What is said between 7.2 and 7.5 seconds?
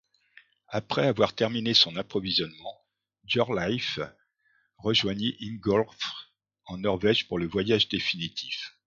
pour le